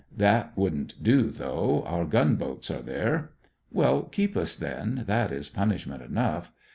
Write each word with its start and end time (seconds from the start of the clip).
That 0.17 0.57
wouldn't 0.57 1.03
do 1.03 1.29
though, 1.29 1.83
our 1.83 2.05
gunboats 2.05 2.71
are 2.71 2.81
there. 2.81 3.33
Well, 3.71 4.01
keep 4.05 4.35
us 4.35 4.55
then, 4.55 5.03
that 5.05 5.31
is 5.31 5.47
punishment 5.47 6.01
enough. 6.01 6.51